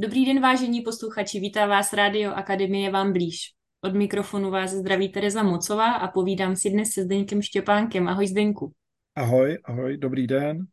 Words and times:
Dobrý 0.00 0.26
den, 0.26 0.40
vážení 0.40 0.80
posluchači, 0.80 1.40
vítá 1.40 1.66
vás 1.66 1.92
Rádio 1.92 2.32
Akademie 2.32 2.90
vám 2.90 3.12
blíž. 3.12 3.36
Od 3.84 3.94
mikrofonu 3.94 4.50
vás 4.50 4.70
zdraví 4.70 5.08
Tereza 5.08 5.42
Mocová 5.42 5.92
a 5.92 6.08
povídám 6.08 6.56
si 6.56 6.70
dnes 6.70 6.90
se 6.90 7.02
Zdeňkem 7.02 7.42
Štěpánkem. 7.42 8.08
Ahoj 8.08 8.26
Zdeňku. 8.26 8.72
Ahoj, 9.16 9.58
ahoj, 9.64 9.96
dobrý 9.96 10.26
den. 10.26 10.66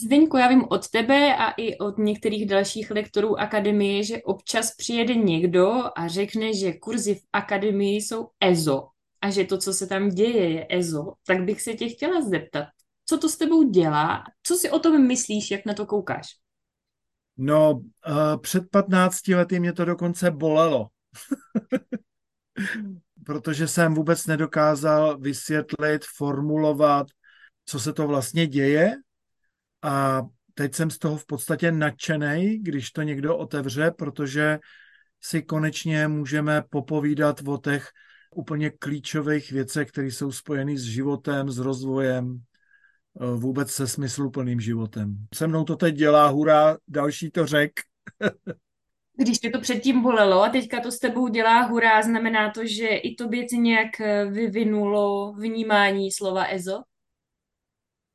Zdeňku, 0.00 0.36
já 0.36 0.48
vím 0.48 0.64
od 0.70 0.90
tebe 0.90 1.36
a 1.36 1.50
i 1.50 1.78
od 1.78 1.98
některých 1.98 2.46
dalších 2.46 2.90
lektorů 2.90 3.40
akademie, 3.40 4.04
že 4.04 4.22
občas 4.22 4.74
přijede 4.76 5.14
někdo 5.14 5.72
a 5.96 6.08
řekne, 6.08 6.54
že 6.54 6.72
kurzy 6.72 7.14
v 7.14 7.22
akademii 7.32 7.96
jsou 7.96 8.28
EZO 8.40 8.88
a 9.20 9.30
že 9.30 9.44
to, 9.44 9.58
co 9.58 9.72
se 9.72 9.86
tam 9.86 10.08
děje, 10.08 10.50
je 10.50 10.66
EZO. 10.70 11.12
Tak 11.26 11.44
bych 11.44 11.62
se 11.62 11.74
tě 11.74 11.88
chtěla 11.88 12.20
zeptat, 12.20 12.66
co 13.06 13.18
to 13.18 13.28
s 13.28 13.36
tebou 13.36 13.62
dělá? 13.62 14.24
Co 14.42 14.54
si 14.54 14.70
o 14.70 14.78
tom 14.78 15.06
myslíš, 15.06 15.50
jak 15.50 15.66
na 15.66 15.74
to 15.74 15.86
koukáš? 15.86 16.41
No, 17.36 17.72
uh, 17.72 17.82
před 18.40 18.70
15 18.70 19.28
lety 19.28 19.60
mě 19.60 19.72
to 19.72 19.84
dokonce 19.84 20.30
bolelo. 20.30 20.88
Protože 23.26 23.68
jsem 23.68 23.94
vůbec 23.94 24.26
nedokázal 24.26 25.18
vysvětlit, 25.18 26.04
formulovat, 26.16 27.06
co 27.64 27.80
se 27.80 27.92
to 27.92 28.06
vlastně 28.06 28.46
děje. 28.46 28.92
A 29.82 30.22
teď 30.54 30.74
jsem 30.74 30.90
z 30.90 30.98
toho 30.98 31.16
v 31.16 31.26
podstatě 31.26 31.72
nadšený, 31.72 32.58
když 32.58 32.90
to 32.90 33.02
někdo 33.02 33.36
otevře, 33.36 33.90
protože 33.90 34.58
si 35.20 35.42
konečně 35.42 36.08
můžeme 36.08 36.62
popovídat 36.70 37.40
o 37.46 37.58
těch 37.58 37.88
úplně 38.34 38.70
klíčových 38.70 39.52
věcech, 39.52 39.88
které 39.88 40.06
jsou 40.06 40.32
spojeny 40.32 40.78
s 40.78 40.82
životem, 40.82 41.50
s 41.50 41.58
rozvojem, 41.58 42.42
vůbec 43.20 43.70
se 43.70 43.86
smysluplným 43.86 44.60
životem. 44.60 45.16
Se 45.34 45.46
mnou 45.46 45.64
to 45.64 45.76
teď 45.76 45.94
dělá, 45.94 46.26
hurá, 46.26 46.76
další 46.88 47.30
to 47.30 47.46
řek. 47.46 47.72
Když 49.16 49.38
tě 49.38 49.50
to 49.50 49.60
předtím 49.60 50.02
bolelo 50.02 50.42
a 50.42 50.48
teďka 50.48 50.80
to 50.80 50.92
s 50.92 50.98
tebou 50.98 51.28
dělá 51.28 51.60
hurá, 51.60 52.02
znamená 52.02 52.50
to, 52.50 52.66
že 52.66 52.86
i 52.88 53.14
tobě 53.14 53.44
ti 53.44 53.56
nějak 53.56 54.00
eh, 54.00 54.24
vyvinulo 54.24 55.32
vnímání 55.32 56.12
slova 56.12 56.44
EZO? 56.44 56.82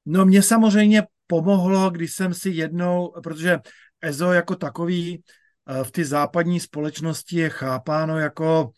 No 0.05 0.25
mě 0.25 0.41
samozřejmě 0.41 1.03
pomohlo, 1.27 1.89
když 1.89 2.13
jsem 2.13 2.33
si 2.33 2.49
jednou, 2.49 3.13
protože 3.23 3.59
EZO 4.01 4.33
jako 4.33 4.55
takový 4.55 5.23
eh, 5.69 5.83
v 5.83 5.91
ty 5.91 6.05
západní 6.05 6.59
společnosti 6.59 7.35
je 7.35 7.49
chápáno 7.49 8.19
jako 8.19 8.71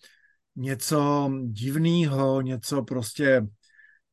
něco 0.56 1.32
divného, 1.46 2.42
něco 2.42 2.84
prostě 2.84 3.42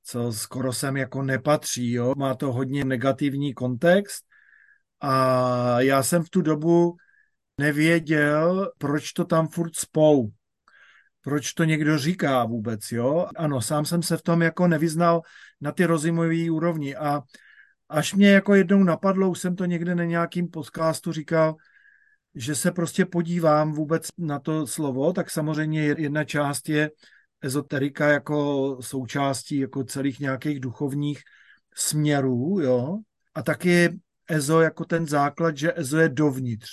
co 0.06 0.32
skoro 0.32 0.72
sem 0.72 0.96
jako 0.96 1.22
nepatří. 1.22 1.92
Jo? 1.92 2.14
Má 2.16 2.34
to 2.34 2.52
hodně 2.52 2.84
negativní 2.84 3.54
kontext 3.54 4.24
a 5.00 5.80
já 5.80 6.02
jsem 6.02 6.22
v 6.22 6.30
tu 6.30 6.42
dobu 6.42 6.96
nevěděl, 7.58 8.72
proč 8.78 9.12
to 9.12 9.24
tam 9.24 9.48
furt 9.48 9.76
spou. 9.76 10.30
Proč 11.20 11.52
to 11.52 11.64
někdo 11.64 11.98
říká 11.98 12.44
vůbec, 12.44 12.92
jo? 12.92 13.26
Ano, 13.36 13.60
sám 13.60 13.84
jsem 13.84 14.02
se 14.02 14.16
v 14.16 14.22
tom 14.22 14.42
jako 14.42 14.68
nevyznal 14.68 15.22
na 15.60 15.72
ty 15.72 15.84
rozumové 15.84 16.50
úrovni 16.50 16.96
a 16.96 17.22
až 17.88 18.14
mě 18.14 18.30
jako 18.30 18.54
jednou 18.54 18.84
napadlo, 18.84 19.30
už 19.30 19.38
jsem 19.38 19.56
to 19.56 19.64
někde 19.64 19.94
na 19.94 20.04
nějakým 20.04 20.48
podcastu 20.48 21.12
říkal, 21.12 21.56
že 22.34 22.54
se 22.54 22.72
prostě 22.72 23.04
podívám 23.06 23.72
vůbec 23.72 24.08
na 24.18 24.38
to 24.38 24.66
slovo, 24.66 25.12
tak 25.12 25.30
samozřejmě 25.30 25.82
jedna 25.82 26.24
část 26.24 26.68
je 26.68 26.90
ezoterika 27.46 28.08
jako 28.08 28.78
součástí 28.80 29.58
jako 29.58 29.84
celých 29.84 30.20
nějakých 30.20 30.60
duchovních 30.60 31.22
směrů, 31.74 32.60
jo, 32.60 32.98
a 33.34 33.42
taky 33.42 34.00
EZO 34.28 34.60
jako 34.60 34.84
ten 34.84 35.06
základ, 35.06 35.56
že 35.56 35.72
EZO 35.76 35.98
je 35.98 36.08
dovnitř. 36.08 36.68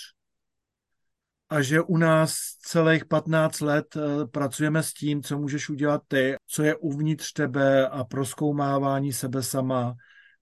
A 1.48 1.62
že 1.62 1.80
u 1.80 1.96
nás 1.96 2.34
celých 2.58 3.04
15 3.04 3.60
let 3.60 3.96
eh, 3.96 4.26
pracujeme 4.26 4.82
s 4.82 4.92
tím, 4.92 5.22
co 5.22 5.38
můžeš 5.38 5.68
udělat 5.68 6.02
ty, 6.08 6.34
co 6.46 6.62
je 6.62 6.76
uvnitř 6.76 7.32
tebe 7.32 7.88
a 7.88 8.04
proskoumávání 8.04 9.12
sebe 9.12 9.42
sama, 9.42 9.94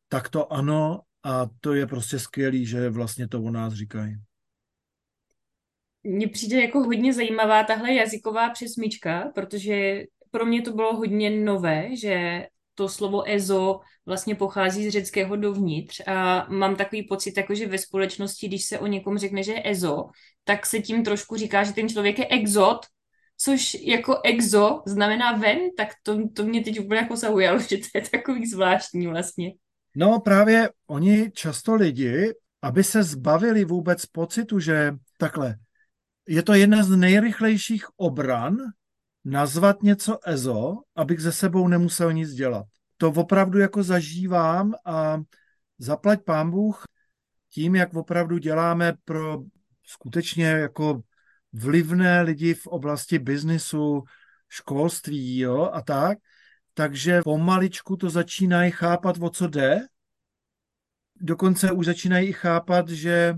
tak 0.08 0.28
to 0.28 0.52
ano 0.52 1.00
a 1.22 1.46
to 1.60 1.74
je 1.74 1.86
prostě 1.86 2.18
skvělý, 2.18 2.66
že 2.66 2.90
vlastně 2.90 3.28
to 3.28 3.42
o 3.42 3.50
nás 3.50 3.72
říkají 3.72 4.16
mně 6.04 6.28
přijde 6.28 6.60
jako 6.60 6.80
hodně 6.80 7.12
zajímavá 7.12 7.64
tahle 7.64 7.94
jazyková 7.94 8.50
přesmička, 8.50 9.32
protože 9.34 10.02
pro 10.32 10.46
mě 10.46 10.62
to 10.62 10.72
bylo 10.72 10.96
hodně 10.96 11.30
nové, 11.30 11.96
že 11.96 12.46
to 12.74 12.88
slovo 12.88 13.30
EZO 13.30 13.80
vlastně 14.06 14.34
pochází 14.34 14.88
z 14.88 14.92
řeckého 14.92 15.36
dovnitř 15.36 16.00
a 16.06 16.46
mám 16.50 16.76
takový 16.76 17.02
pocit, 17.02 17.36
jako 17.36 17.54
že 17.54 17.66
ve 17.66 17.78
společnosti, 17.78 18.48
když 18.48 18.64
se 18.64 18.78
o 18.78 18.86
někom 18.86 19.18
řekne, 19.18 19.42
že 19.42 19.52
je 19.52 19.62
EZO, 19.70 20.04
tak 20.44 20.66
se 20.66 20.78
tím 20.78 21.04
trošku 21.04 21.36
říká, 21.36 21.64
že 21.64 21.72
ten 21.72 21.88
člověk 21.88 22.18
je 22.18 22.26
exot, 22.26 22.86
což 23.36 23.74
jako 23.74 24.20
exo 24.24 24.82
znamená 24.86 25.32
ven, 25.32 25.58
tak 25.76 25.88
to, 26.02 26.28
to 26.28 26.44
mě 26.44 26.64
teď 26.64 26.80
úplně 26.80 27.00
jako 27.00 27.16
zaujalo, 27.16 27.58
že 27.68 27.76
to 27.76 27.86
je 27.94 28.02
takový 28.10 28.46
zvláštní 28.46 29.06
vlastně. 29.06 29.52
No 29.96 30.20
právě 30.20 30.70
oni 30.86 31.30
často 31.30 31.74
lidi, 31.74 32.34
aby 32.62 32.84
se 32.84 33.02
zbavili 33.02 33.64
vůbec 33.64 34.06
pocitu, 34.06 34.60
že 34.60 34.94
takhle, 35.18 35.56
je 36.28 36.42
to 36.42 36.54
jedna 36.54 36.82
z 36.82 36.88
nejrychlejších 36.88 37.86
obran 37.96 38.56
nazvat 39.24 39.82
něco 39.82 40.18
EZO, 40.28 40.76
abych 40.96 41.20
ze 41.20 41.32
sebou 41.32 41.68
nemusel 41.68 42.12
nic 42.12 42.30
dělat. 42.30 42.66
To 42.96 43.08
opravdu 43.08 43.58
jako 43.58 43.82
zažívám 43.82 44.74
a 44.84 45.22
zaplať 45.78 46.22
pán 46.24 46.50
Bůh 46.50 46.84
tím, 47.50 47.74
jak 47.74 47.94
opravdu 47.94 48.38
děláme 48.38 48.92
pro 49.04 49.42
skutečně 49.84 50.46
jako 50.46 51.02
vlivné 51.52 52.22
lidi 52.22 52.54
v 52.54 52.66
oblasti 52.66 53.18
biznisu, 53.18 54.02
školství 54.48 55.38
jo, 55.38 55.70
a 55.72 55.82
tak, 55.82 56.18
takže 56.74 57.20
pomaličku 57.22 57.96
to 57.96 58.10
začínají 58.10 58.70
chápat, 58.70 59.16
o 59.20 59.30
co 59.30 59.48
jde. 59.48 59.80
Dokonce 61.20 61.72
už 61.72 61.86
začínají 61.86 62.28
i 62.28 62.32
chápat, 62.32 62.88
že 62.88 63.34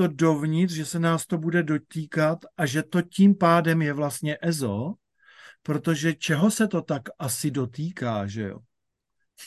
to 0.00 0.08
dovnitř, 0.08 0.74
že 0.74 0.84
se 0.84 0.98
nás 0.98 1.26
to 1.26 1.38
bude 1.38 1.62
dotýkat 1.62 2.38
a 2.56 2.66
že 2.66 2.82
to 2.82 3.02
tím 3.02 3.34
pádem 3.34 3.82
je 3.82 3.92
vlastně 3.92 4.38
EZO, 4.42 4.94
protože 5.62 6.14
čeho 6.14 6.50
se 6.50 6.68
to 6.68 6.82
tak 6.82 7.02
asi 7.18 7.50
dotýká, 7.50 8.26
že 8.26 8.42
jo? 8.42 8.58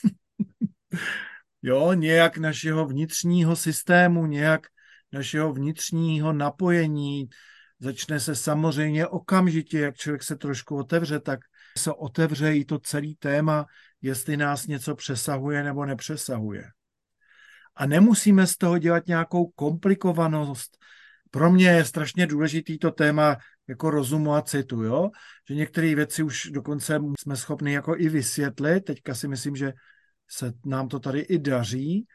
jo, 1.61 1.93
nějak 1.93 2.37
našeho 2.37 2.85
vnitřního 2.85 3.55
systému, 3.55 4.25
nějak 4.25 4.67
našeho 5.11 5.53
vnitřního 5.53 6.33
napojení. 6.33 7.29
Začne 7.79 8.19
se 8.19 8.35
samozřejmě 8.35 9.07
okamžitě, 9.07 9.79
jak 9.79 9.95
člověk 9.95 10.23
se 10.23 10.35
trošku 10.35 10.77
otevře, 10.77 11.19
tak 11.19 11.39
se 11.77 11.93
otevře 11.93 12.55
i 12.55 12.65
to 12.65 12.79
celý 12.79 13.15
téma, 13.15 13.65
jestli 14.01 14.37
nás 14.37 14.67
něco 14.67 14.95
přesahuje 14.95 15.63
nebo 15.63 15.85
nepřesahuje 15.85 16.63
a 17.75 17.85
nemusíme 17.85 18.47
z 18.47 18.57
toho 18.57 18.77
dělat 18.77 19.07
nějakou 19.07 19.45
komplikovanost. 19.45 20.77
Pro 21.31 21.51
mě 21.51 21.67
je 21.67 21.85
strašně 21.85 22.27
důležitý 22.27 22.79
to 22.79 22.91
téma 22.91 23.37
jako 23.67 23.89
rozumu 23.89 24.33
a 24.33 24.41
citu, 24.41 24.83
jo? 24.83 25.09
že 25.49 25.55
některé 25.55 25.95
věci 25.95 26.23
už 26.23 26.49
dokonce 26.51 26.99
jsme 27.19 27.35
schopni 27.35 27.73
jako 27.73 27.95
i 27.97 28.09
vysvětlit, 28.09 28.81
teďka 28.81 29.15
si 29.15 29.27
myslím, 29.27 29.55
že 29.55 29.73
se 30.29 30.53
nám 30.65 30.87
to 30.87 30.99
tady 30.99 31.19
i 31.19 31.39
daří, 31.39 32.07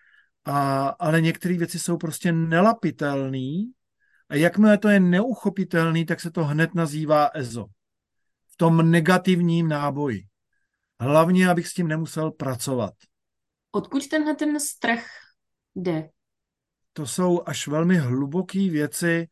a, 0.44 0.88
ale 0.88 1.20
některé 1.20 1.58
věci 1.58 1.78
jsou 1.78 1.96
prostě 1.96 2.32
nelapitelné 2.32 3.64
a 4.28 4.34
jakmile 4.34 4.78
to 4.78 4.88
je 4.88 5.00
neuchopitelný, 5.00 6.06
tak 6.06 6.20
se 6.20 6.30
to 6.30 6.44
hned 6.44 6.74
nazývá 6.74 7.30
EZO. 7.34 7.66
V 8.52 8.56
tom 8.56 8.90
negativním 8.90 9.68
náboji. 9.68 10.26
Hlavně, 11.00 11.48
abych 11.48 11.68
s 11.68 11.74
tím 11.74 11.88
nemusel 11.88 12.30
pracovat. 12.30 12.94
Odkud 13.72 14.08
tenhle 14.08 14.34
ten 14.34 14.60
strach 14.60 15.04
jde? 15.78 16.10
To 16.92 17.06
jsou 17.06 17.42
až 17.46 17.68
velmi 17.68 17.96
hluboké 17.96 18.70
věci 18.70 19.28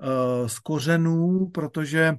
uh, 0.00 0.48
z 0.48 0.58
kořenů, 0.58 1.50
protože 1.54 2.16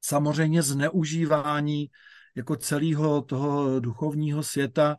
samozřejmě 0.00 0.62
zneužívání 0.62 1.90
jako 2.34 2.56
celého 2.56 3.22
toho 3.22 3.80
duchovního 3.80 4.42
světa 4.42 4.96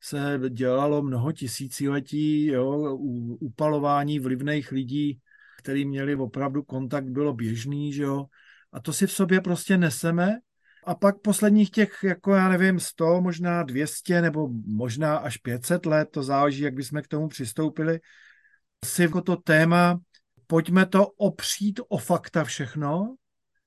se 0.00 0.40
dělalo 0.50 1.02
mnoho 1.02 1.32
tisíciletí, 1.32 2.46
jo, 2.46 2.96
upalování 3.40 4.18
vlivných 4.18 4.72
lidí, 4.72 5.20
který 5.58 5.84
měli 5.84 6.16
opravdu 6.16 6.62
kontakt, 6.62 7.04
bylo 7.08 7.34
běžný, 7.34 7.92
že 7.92 8.02
jo, 8.02 8.26
a 8.72 8.80
to 8.80 8.92
si 8.92 9.06
v 9.06 9.12
sobě 9.12 9.40
prostě 9.40 9.78
neseme 9.78 10.38
a 10.84 10.94
pak 10.94 11.18
posledních 11.18 11.70
těch, 11.70 11.98
jako 12.02 12.34
já 12.34 12.48
nevím, 12.48 12.80
100, 12.80 13.20
možná 13.20 13.62
200 13.62 14.22
nebo 14.22 14.48
možná 14.66 15.16
až 15.16 15.36
500 15.36 15.86
let, 15.86 16.08
to 16.10 16.22
záleží, 16.22 16.62
jak 16.62 16.74
bychom 16.74 17.02
k 17.02 17.08
tomu 17.08 17.28
přistoupili, 17.28 18.00
si 18.84 19.02
jako 19.02 19.20
to 19.20 19.36
téma, 19.36 20.00
pojďme 20.46 20.86
to 20.86 21.06
opřít 21.06 21.80
o 21.88 21.98
fakta 21.98 22.44
všechno, 22.44 23.16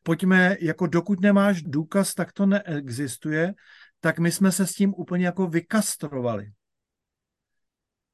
pojďme, 0.03 0.57
jako 0.61 0.87
dokud 0.87 1.21
nemáš 1.21 1.61
důkaz, 1.61 2.13
tak 2.13 2.33
to 2.33 2.45
neexistuje, 2.45 3.53
tak 3.99 4.19
my 4.19 4.31
jsme 4.31 4.51
se 4.51 4.67
s 4.67 4.73
tím 4.73 4.93
úplně 4.97 5.25
jako 5.25 5.47
vykastrovali. 5.47 6.51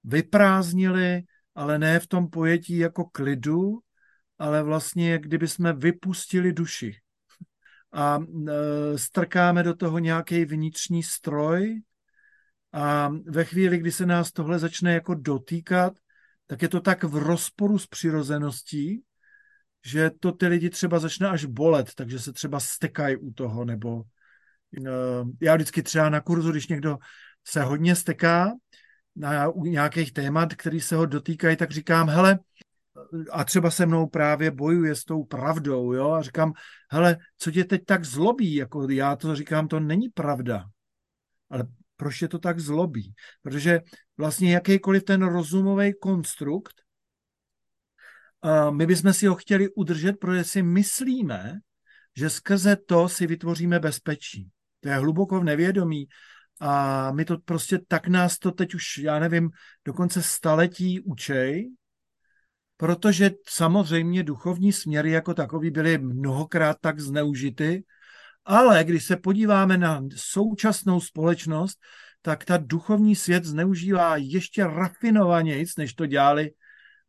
Vyprázdnili, 0.03 1.21
ale 1.55 1.79
ne 1.79 1.99
v 1.99 2.07
tom 2.07 2.29
pojetí 2.29 2.77
jako 2.77 3.05
klidu, 3.05 3.79
ale 4.39 4.63
vlastně 4.63 5.19
kdyby 5.19 5.47
jsme 5.47 5.73
vypustili 5.73 6.53
duši 6.53 7.01
a 7.93 8.19
e, 8.19 8.97
strkáme 8.97 9.63
do 9.63 9.75
toho 9.75 9.99
nějaký 9.99 10.45
vnitřní 10.45 11.03
stroj. 11.03 11.81
A 12.73 13.11
ve 13.25 13.43
chvíli, 13.45 13.77
kdy 13.77 13.91
se 13.91 14.05
nás 14.05 14.31
tohle 14.31 14.59
začne 14.59 14.93
jako 14.93 15.13
dotýkat, 15.13 15.93
tak 16.47 16.61
je 16.61 16.67
to 16.67 16.81
tak 16.81 17.03
v 17.03 17.17
rozporu 17.17 17.79
s 17.79 17.87
přirozeností, 17.87 19.03
že 19.85 20.11
to 20.19 20.31
ty 20.31 20.47
lidi 20.47 20.69
třeba 20.69 20.99
začne 20.99 21.29
až 21.29 21.45
bolet, 21.45 21.95
takže 21.95 22.19
se 22.19 22.33
třeba 22.33 22.59
stekají 22.59 23.17
u 23.17 23.31
toho, 23.33 23.65
nebo 23.65 24.03
e, 24.77 24.91
já 25.41 25.55
vždycky 25.55 25.83
třeba 25.83 26.09
na 26.09 26.21
kurzu, 26.21 26.51
když 26.51 26.67
někdo 26.67 26.97
se 27.47 27.63
hodně 27.63 27.95
steká 27.95 28.51
na 29.15 29.51
nějakých 29.55 30.13
témat, 30.13 30.53
který 30.53 30.81
se 30.81 30.95
ho 30.95 31.05
dotýkají, 31.05 31.57
tak 31.57 31.71
říkám, 31.71 32.09
hele, 32.09 32.39
a 33.31 33.43
třeba 33.43 33.71
se 33.71 33.85
mnou 33.85 34.07
právě 34.07 34.51
bojuje 34.51 34.95
s 34.95 35.03
tou 35.03 35.23
pravdou, 35.23 35.93
jo, 35.93 36.11
a 36.11 36.21
říkám, 36.21 36.53
hele, 36.91 37.17
co 37.37 37.51
tě 37.51 37.63
teď 37.63 37.81
tak 37.85 38.05
zlobí, 38.05 38.55
jako 38.55 38.89
já 38.89 39.15
to 39.15 39.35
říkám, 39.35 39.67
to 39.67 39.79
není 39.79 40.09
pravda, 40.09 40.65
ale 41.49 41.63
proč 41.95 42.21
je 42.21 42.27
to 42.27 42.39
tak 42.39 42.59
zlobí? 42.59 43.13
Protože 43.41 43.79
vlastně 44.17 44.53
jakýkoliv 44.53 45.03
ten 45.03 45.23
rozumový 45.23 45.93
konstrukt, 46.01 46.73
my 48.69 48.85
bychom 48.85 49.13
si 49.13 49.27
ho 49.27 49.35
chtěli 49.35 49.69
udržet, 49.69 50.13
protože 50.13 50.43
si 50.43 50.63
myslíme, 50.63 51.59
že 52.17 52.29
skrze 52.29 52.75
to 52.75 53.09
si 53.09 53.27
vytvoříme 53.27 53.79
bezpečí. 53.79 54.49
To 54.79 54.89
je 54.89 54.95
hluboko 54.95 55.39
v 55.39 55.43
nevědomí 55.43 56.07
a 56.59 57.11
my 57.11 57.25
to 57.25 57.37
prostě 57.37 57.79
tak 57.87 58.07
nás 58.07 58.37
to 58.37 58.51
teď 58.51 58.73
už, 58.75 58.97
já 58.97 59.19
nevím, 59.19 59.49
dokonce 59.85 60.23
staletí 60.23 61.01
učej, 61.01 61.69
protože 62.81 63.31
samozřejmě 63.47 64.23
duchovní 64.23 64.73
směry 64.73 65.11
jako 65.11 65.33
takový 65.33 65.71
byly 65.71 65.97
mnohokrát 65.97 66.77
tak 66.81 66.99
zneužity, 66.99 67.83
ale 68.45 68.83
když 68.83 69.05
se 69.05 69.17
podíváme 69.17 69.77
na 69.77 70.01
současnou 70.15 70.99
společnost, 70.99 71.79
tak 72.21 72.45
ta 72.45 72.57
duchovní 72.57 73.15
svět 73.15 73.45
zneužívá 73.45 74.17
ještě 74.17 74.63
rafinovanějc, 74.63 75.75
než 75.77 75.93
to 75.93 76.05
dělali 76.05 76.51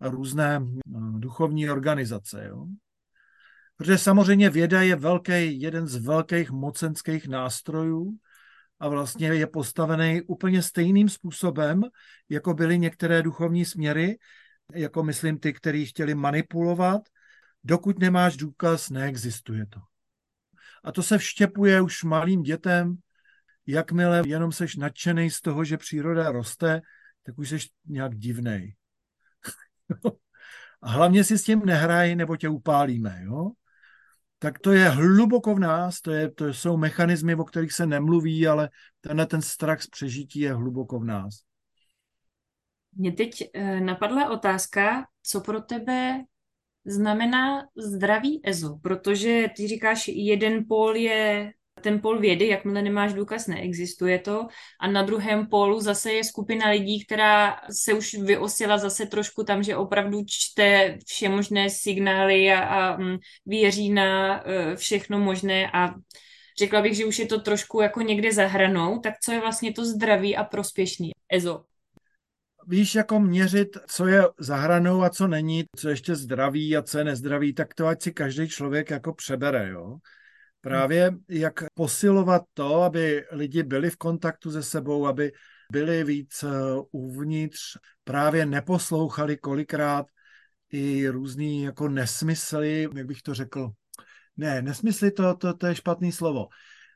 různé 0.00 0.60
no, 0.86 1.19
duchovní 1.19 1.70
organizace. 1.70 2.44
Jo? 2.48 2.66
Protože 3.76 3.98
samozřejmě 3.98 4.50
věda 4.50 4.82
je 4.82 4.96
velký, 4.96 5.60
jeden 5.60 5.86
z 5.86 5.96
velkých 5.96 6.50
mocenských 6.50 7.28
nástrojů 7.28 8.12
a 8.80 8.88
vlastně 8.88 9.28
je 9.28 9.46
postavený 9.46 10.22
úplně 10.22 10.62
stejným 10.62 11.08
způsobem, 11.08 11.82
jako 12.28 12.54
byly 12.54 12.78
některé 12.78 13.22
duchovní 13.22 13.64
směry, 13.64 14.18
jako 14.74 15.02
myslím 15.02 15.38
ty, 15.38 15.52
který 15.52 15.86
chtěli 15.86 16.14
manipulovat. 16.14 17.02
Dokud 17.64 17.98
nemáš 17.98 18.36
důkaz, 18.36 18.90
neexistuje 18.90 19.66
to. 19.66 19.80
A 20.84 20.92
to 20.92 21.02
se 21.02 21.19
vštěpuje 21.19 21.80
už 21.80 22.04
malým 22.04 22.42
dětem, 22.42 22.96
jakmile 23.66 24.22
jenom 24.26 24.52
seš 24.52 24.76
nadšený 24.76 25.30
z 25.30 25.40
toho, 25.40 25.64
že 25.64 25.76
příroda 25.76 26.32
roste, 26.32 26.80
tak 27.22 27.38
už 27.38 27.48
seš 27.48 27.70
nějak 27.86 28.16
divnej. 28.16 28.74
A 30.82 30.90
hlavně 30.90 31.25
si 31.25 31.38
s 31.38 31.44
tím 31.44 31.60
nehraj, 31.64 32.14
nebo 32.14 32.36
tě 32.36 32.48
upálíme. 32.48 33.20
Jo? 33.25 33.50
Tak 34.38 34.58
to 34.58 34.72
je 34.72 34.88
hluboko 34.88 35.54
v 35.54 35.58
nás, 35.58 36.00
to, 36.00 36.10
je, 36.10 36.30
to 36.30 36.54
jsou 36.54 36.76
mechanismy, 36.76 37.34
o 37.34 37.44
kterých 37.44 37.72
se 37.72 37.86
nemluví, 37.86 38.46
ale 38.46 38.70
tenhle 39.00 39.26
ten 39.26 39.42
strach 39.42 39.82
z 39.82 39.86
přežití 39.86 40.40
je 40.40 40.54
hluboko 40.54 40.98
v 40.98 41.04
nás. 41.04 41.42
Mě 42.96 43.12
teď 43.12 43.50
eh, 43.54 43.80
napadla 43.80 44.30
otázka, 44.30 45.06
co 45.22 45.40
pro 45.40 45.60
tebe 45.60 46.24
znamená 46.84 47.68
zdravý 47.76 48.40
EZO, 48.44 48.78
protože 48.82 49.48
ty 49.56 49.68
říkáš, 49.68 50.08
jeden 50.08 50.64
pól 50.68 50.96
je 50.96 51.52
ten 51.80 52.00
pol 52.00 52.18
vědy, 52.18 52.48
jakmile 52.48 52.82
nemáš 52.82 53.12
důkaz, 53.12 53.46
neexistuje 53.46 54.18
to. 54.18 54.46
A 54.80 54.90
na 54.90 55.02
druhém 55.02 55.46
polu 55.46 55.80
zase 55.80 56.12
je 56.12 56.24
skupina 56.24 56.70
lidí, 56.70 57.04
která 57.04 57.60
se 57.70 57.94
už 57.94 58.14
vyosila 58.14 58.78
zase 58.78 59.06
trošku 59.06 59.44
tam, 59.44 59.62
že 59.62 59.76
opravdu 59.76 60.24
čte 60.26 60.98
vše 61.06 61.28
možné 61.28 61.70
signály 61.70 62.52
a, 62.52 62.60
a 62.60 62.96
mm, 62.96 63.16
věří 63.46 63.92
na 63.92 64.42
uh, 64.44 64.76
všechno 64.76 65.18
možné 65.18 65.70
a 65.70 65.94
řekla 66.58 66.82
bych, 66.82 66.96
že 66.96 67.04
už 67.04 67.18
je 67.18 67.26
to 67.26 67.40
trošku 67.40 67.80
jako 67.80 68.00
někde 68.00 68.32
za 68.32 68.46
hranou, 68.46 68.98
tak 68.98 69.14
co 69.22 69.32
je 69.32 69.40
vlastně 69.40 69.72
to 69.72 69.84
zdravý 69.84 70.36
a 70.36 70.44
prospěšný 70.44 71.10
EZO? 71.28 71.64
Víš, 72.67 72.94
jako 72.94 73.20
měřit, 73.20 73.79
co 73.87 74.06
je 74.06 74.23
za 74.38 74.56
hranou 74.56 75.03
a 75.03 75.11
co 75.11 75.29
není, 75.29 75.64
co 75.76 75.88
ještě 75.88 76.17
zdraví 76.17 76.76
a 76.76 76.82
co 76.82 76.99
je 76.99 77.05
nezdravý, 77.05 77.55
tak 77.55 77.75
to 77.75 77.87
ať 77.87 78.03
si 78.03 78.12
každý 78.12 78.49
člověk 78.49 78.91
jako 78.91 79.14
přebere, 79.14 79.69
jo. 79.69 79.97
Právě 80.61 81.12
jak 81.29 81.64
posilovat 81.75 82.43
to, 82.55 82.82
aby 82.82 83.25
lidi 83.32 83.62
byli 83.62 83.91
v 83.91 83.97
kontaktu 83.97 84.50
se 84.50 84.62
sebou, 84.62 85.06
aby 85.06 85.32
byli 85.73 86.05
víc 86.05 86.43
eh, 86.43 86.49
uvnitř, 86.91 87.61
právě 88.05 88.47
neposlouchali 88.47 89.37
kolikrát 89.37 90.06
i 90.73 91.09
různý 91.09 91.62
jako 91.62 91.88
nesmysly, 91.88 92.88
jak 92.97 93.06
bych 93.06 93.23
to 93.23 93.35
řekl, 93.35 93.70
ne, 94.37 94.62
nesmysly 94.62 95.11
to, 95.11 95.35
to, 95.35 95.55
to 95.55 95.67
je 95.67 95.75
špatný 95.75 96.12
slovo, 96.12 96.49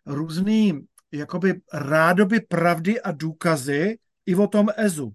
různý 0.06 0.86
jakoby 1.12 1.60
rádoby 1.72 2.40
pravdy 2.40 3.00
a 3.00 3.12
důkazy 3.12 3.98
i 4.26 4.34
o 4.34 4.46
tom 4.46 4.68
Ezu. 4.76 5.14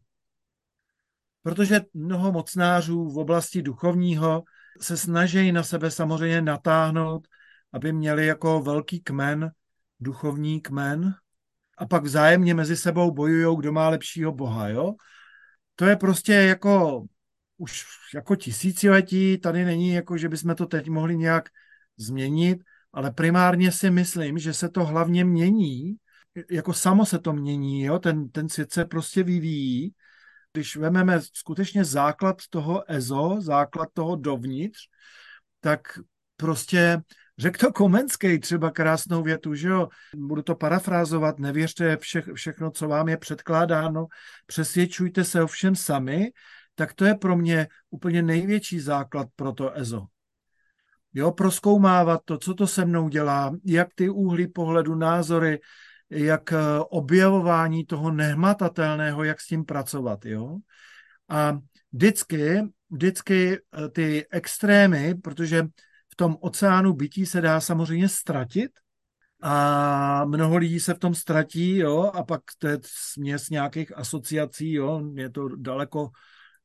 Protože 1.43 1.81
mnoho 1.93 2.31
mocnářů 2.31 3.09
v 3.09 3.17
oblasti 3.17 3.61
duchovního 3.61 4.43
se 4.81 4.97
snaží 4.97 5.51
na 5.51 5.63
sebe 5.63 5.91
samozřejmě 5.91 6.41
natáhnout 6.41 7.27
aby 7.73 7.93
měli 7.93 8.25
jako 8.25 8.61
velký 8.61 8.99
kmen, 8.99 9.51
duchovní 9.99 10.61
kmen, 10.61 11.13
a 11.77 11.85
pak 11.85 12.03
vzájemně 12.03 12.53
mezi 12.53 12.77
sebou 12.77 13.11
bojují, 13.11 13.57
kdo 13.57 13.71
má 13.71 13.89
lepšího 13.89 14.31
boha, 14.31 14.69
jo? 14.69 14.93
To 15.75 15.85
je 15.85 15.95
prostě 15.95 16.33
jako 16.33 17.03
už 17.57 17.83
jako 18.13 18.35
tisíciletí, 18.35 19.37
tady 19.37 19.65
není 19.65 19.93
jako, 19.93 20.17
že 20.17 20.29
bychom 20.29 20.55
to 20.55 20.65
teď 20.65 20.89
mohli 20.89 21.17
nějak 21.17 21.49
změnit, 21.97 22.59
ale 22.93 23.11
primárně 23.11 23.71
si 23.71 23.91
myslím, 23.91 24.37
že 24.37 24.53
se 24.53 24.69
to 24.69 24.85
hlavně 24.85 25.25
mění, 25.25 25.95
jako 26.51 26.73
samo 26.73 27.05
se 27.05 27.19
to 27.19 27.33
mění, 27.33 27.81
jo? 27.81 27.99
Ten, 27.99 28.29
ten 28.29 28.49
svět 28.49 28.71
se 28.71 28.85
prostě 28.85 29.23
vyvíjí. 29.23 29.93
Když 30.53 30.75
vezmeme 30.75 31.21
skutečně 31.33 31.85
základ 31.85 32.37
toho 32.49 32.91
EZO, 32.91 33.37
základ 33.39 33.89
toho 33.93 34.15
dovnitř, 34.15 34.79
tak 35.59 35.99
prostě 36.35 37.01
Řekl 37.41 37.65
to 37.65 37.73
Komenský 37.73 38.39
třeba 38.39 38.71
krásnou 38.71 39.23
větu, 39.23 39.55
že 39.55 39.67
jo, 39.67 39.87
budu 40.15 40.41
to 40.41 40.55
parafrázovat, 40.55 41.39
nevěřte 41.39 41.97
vše, 41.97 42.23
všechno, 42.33 42.71
co 42.71 42.87
vám 42.87 43.09
je 43.09 43.17
předkládáno, 43.17 44.07
přesvědčujte 44.45 45.23
se 45.23 45.43
o 45.43 45.47
všem 45.47 45.75
sami, 45.75 46.31
tak 46.75 46.93
to 46.93 47.05
je 47.05 47.15
pro 47.15 47.37
mě 47.37 47.67
úplně 47.89 48.21
největší 48.21 48.79
základ 48.79 49.27
pro 49.35 49.51
to 49.51 49.77
EZO. 49.77 50.05
Jo, 51.13 51.31
proskoumávat 51.31 52.21
to, 52.25 52.37
co 52.37 52.53
to 52.53 52.67
se 52.67 52.85
mnou 52.85 53.09
dělá, 53.09 53.55
jak 53.65 53.87
ty 53.95 54.09
úhly 54.09 54.47
pohledu, 54.47 54.95
názory, 54.95 55.59
jak 56.11 56.53
eh, 56.53 56.57
objevování 56.89 57.85
toho 57.85 58.11
nehmatatelného, 58.11 59.23
jak 59.23 59.41
s 59.41 59.47
tím 59.47 59.65
pracovat, 59.65 60.25
jo. 60.25 60.57
A 61.29 61.59
vždycky, 61.91 62.61
vždycky 62.89 63.57
eh, 63.57 63.89
ty 63.89 64.25
extrémy, 64.31 65.15
protože 65.15 65.63
v 66.09 66.15
tom 66.15 66.37
oceánu 66.39 66.93
bytí 66.93 67.25
se 67.25 67.41
dá 67.41 67.61
samozřejmě 67.61 68.09
ztratit 68.09 68.71
a 69.41 70.25
mnoho 70.25 70.57
lidí 70.57 70.79
se 70.79 70.93
v 70.93 70.99
tom 70.99 71.15
ztratí, 71.15 71.77
jo, 71.77 72.11
a 72.13 72.23
pak 72.23 72.41
to 72.57 72.67
je 72.67 72.79
směs 72.85 73.49
nějakých 73.49 73.97
asociací, 73.97 74.73
jo, 74.73 75.01
je 75.13 75.29
to 75.29 75.47
daleko, 75.55 76.09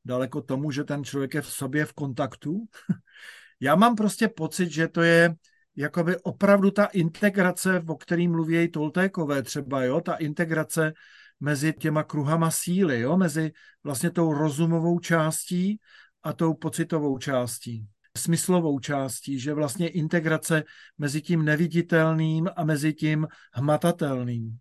daleko 0.05 0.41
tomu, 0.41 0.71
že 0.71 0.83
ten 0.83 1.03
člověk 1.03 1.33
je 1.33 1.41
v 1.41 1.51
sobě 1.51 1.85
v 1.85 1.93
kontaktu. 1.93 2.65
Já 3.59 3.75
mám 3.75 3.95
prostě 3.95 4.27
pocit, 4.27 4.71
že 4.71 4.87
to 4.87 5.01
je 5.01 5.35
jakoby 5.77 6.17
opravdu 6.17 6.71
ta 6.71 6.85
integrace, 6.85 7.83
o 7.87 7.95
který 7.95 8.27
mluví 8.27 8.67
Toltékové 8.67 9.43
třeba, 9.43 9.83
jo, 9.83 10.01
ta 10.01 10.15
integrace 10.15 10.93
mezi 11.39 11.73
těma 11.73 12.03
kruhama 12.03 12.51
síly, 12.51 12.99
jo, 12.99 13.17
mezi 13.17 13.51
vlastně 13.83 14.11
tou 14.11 14.33
rozumovou 14.33 14.99
částí 14.99 15.79
a 16.23 16.33
tou 16.33 16.53
pocitovou 16.53 17.17
částí 17.17 17.87
smyslovou 18.17 18.79
částí, 18.79 19.39
že 19.39 19.53
vlastně 19.53 19.89
integrace 19.89 20.63
mezi 20.97 21.21
tím 21.21 21.45
neviditelným 21.45 22.49
a 22.55 22.63
mezi 22.63 22.93
tím 22.93 23.27
hmatatelným. 23.53 24.57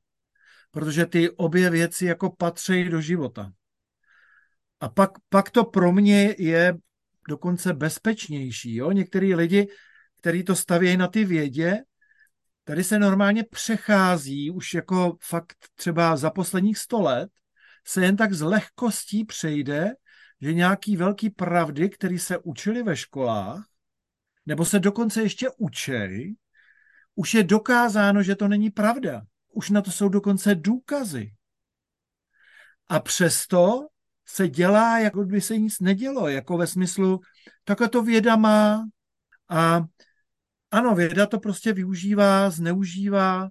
Protože 0.70 1.06
ty 1.06 1.30
obě 1.30 1.70
věci 1.70 2.06
jako 2.06 2.30
patří 2.30 2.85
do 2.85 3.00
života. 3.00 3.52
A 4.80 4.88
pak, 4.88 5.11
pak 5.28 5.50
to 5.50 5.64
pro 5.64 5.92
mě 5.92 6.35
je 6.38 6.76
dokonce 7.28 7.73
bezpečnější. 7.73 8.75
Jo? 8.75 8.92
Některý 8.92 9.35
lidi, 9.35 9.68
kteří 10.26 10.45
to 10.45 10.56
stavějí 10.56 10.97
na 10.97 11.09
ty 11.09 11.25
vědě, 11.25 11.83
tady 12.64 12.85
se 12.85 12.99
normálně 12.99 13.45
přechází 13.45 14.50
už 14.50 14.75
jako 14.75 15.16
fakt 15.23 15.56
třeba 15.75 16.16
za 16.16 16.30
posledních 16.30 16.78
sto 16.78 17.00
let, 17.00 17.30
se 17.87 18.04
jen 18.04 18.16
tak 18.16 18.33
z 18.33 18.42
lehkostí 18.42 19.25
přejde 19.25 19.92
že 20.40 20.54
nějaký 20.54 20.97
velký 20.97 21.30
pravdy, 21.30 21.88
které 21.88 22.18
se 22.18 22.38
učili 22.38 22.83
ve 22.83 22.97
školách, 22.97 23.66
nebo 24.47 24.64
se 24.64 24.78
dokonce 24.78 25.23
ještě 25.23 25.49
učej, 25.56 26.37
už 27.14 27.35
je 27.35 27.45
dokázáno, 27.45 28.23
že 28.23 28.37
to 28.37 28.49
není 28.49 28.71
pravda. 28.71 29.23
Už 29.52 29.71
na 29.71 29.83
to 29.83 29.90
jsou 29.90 30.09
dokonce 30.09 30.54
důkazy. 30.54 31.33
A 32.88 33.00
přesto 33.00 33.87
se 34.25 34.49
dělá, 34.49 34.99
jako 34.99 35.25
by 35.25 35.40
se 35.40 35.59
nic 35.59 35.80
nedělo, 35.80 36.28
jako 36.28 36.56
ve 36.56 36.66
smyslu, 36.66 37.21
takhle 37.64 37.88
to 37.88 38.02
věda 38.02 38.37
má 38.37 38.85
a 39.49 39.85
ano, 40.76 40.95
věda 40.95 41.26
to 41.26 41.40
prostě 41.40 41.73
využívá, 41.73 42.50
zneužívá, 42.50 43.49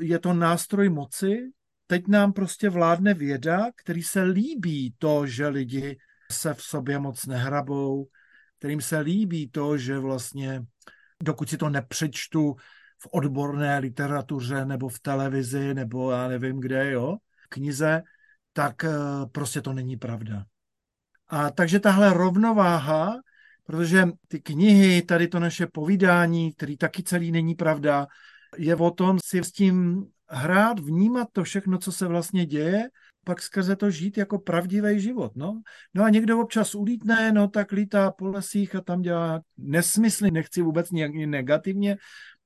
je 0.00 0.18
to 0.18 0.32
nástroj 0.32 0.88
moci. 0.88 1.50
Teď 1.86 2.08
nám 2.08 2.32
prostě 2.32 2.70
vládne 2.70 3.14
věda, 3.14 3.66
který 3.76 4.02
se 4.02 4.22
líbí 4.22 4.94
to, 4.98 5.26
že 5.26 5.48
lidi 5.48 5.98
se 6.32 6.54
v 6.54 6.62
sobě 6.62 6.98
moc 6.98 7.26
nehrabou, 7.26 8.08
kterým 8.58 8.80
se 8.80 8.98
líbí 8.98 9.48
to, 9.48 9.78
že 9.78 9.98
vlastně, 9.98 10.64
dokud 11.22 11.48
si 11.48 11.56
to 11.56 11.68
nepřečtu 11.68 12.56
v 12.98 13.08
odborné 13.12 13.78
literatuře 13.78 14.64
nebo 14.64 14.88
v 14.88 15.00
televizi 15.00 15.74
nebo 15.74 16.10
já 16.10 16.28
nevím 16.28 16.60
kde, 16.60 16.90
jo, 16.90 17.16
knize, 17.48 18.02
tak 18.52 18.84
eh, 18.84 18.90
prostě 19.32 19.60
to 19.60 19.72
není 19.72 19.96
pravda. 19.96 20.44
A 21.28 21.50
takže 21.50 21.80
tahle 21.80 22.12
rovnováha, 22.12 23.16
protože 23.66 24.08
ty 24.28 24.40
knihy, 24.40 25.02
tady 25.02 25.28
to 25.28 25.40
naše 25.40 25.66
povídání, 25.66 26.52
který 26.52 26.76
taky 26.76 27.02
celý 27.02 27.32
není 27.32 27.54
pravda, 27.54 28.06
je 28.56 28.76
o 28.76 28.90
tom 28.90 29.18
si 29.24 29.38
s 29.38 29.52
tím 29.52 30.06
hrát, 30.28 30.80
vnímat 30.80 31.28
to 31.32 31.44
všechno, 31.44 31.78
co 31.78 31.92
se 31.92 32.06
vlastně 32.06 32.46
děje, 32.46 32.88
pak 33.24 33.42
skrze 33.42 33.76
to 33.76 33.90
žít 33.90 34.18
jako 34.18 34.38
pravdivý 34.38 35.00
život. 35.00 35.32
No. 35.36 35.62
no 35.94 36.04
a 36.04 36.10
někdo 36.10 36.40
občas 36.40 36.74
ulítne, 36.74 37.32
no 37.32 37.48
tak 37.48 37.72
lítá 37.72 38.10
po 38.10 38.26
lesích 38.26 38.74
a 38.74 38.80
tam 38.80 39.02
dělá 39.02 39.40
nesmysly, 39.56 40.30
nechci 40.30 40.62
vůbec 40.62 40.90
nějak 40.90 41.14
negativně, 41.14 41.96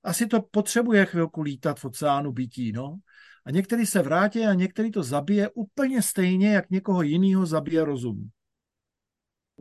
asi 0.03 0.27
to 0.27 0.43
potřebuje 0.43 1.07
chvilku 1.07 1.43
lítat 1.43 1.81
v 1.81 1.85
oceánu 1.85 2.33
bytí, 2.33 2.73
no. 2.73 2.97
A 3.45 3.50
některý 3.50 3.87
se 3.87 4.03
vrátí 4.03 4.47
a 4.47 4.55
některý 4.55 4.91
to 4.91 5.03
zabije 5.03 5.50
úplně 5.55 6.03
stejně, 6.03 6.55
jak 6.55 6.71
někoho 6.71 7.03
jiného 7.03 7.47
zabije 7.47 7.85
rozum. 7.85 8.31